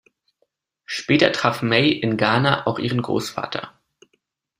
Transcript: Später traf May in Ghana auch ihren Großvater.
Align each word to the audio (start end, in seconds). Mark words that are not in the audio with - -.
Später 0.87 1.31
traf 1.31 1.61
May 1.61 1.89
in 1.91 2.17
Ghana 2.17 2.65
auch 2.65 2.79
ihren 2.79 3.03
Großvater. 3.03 3.79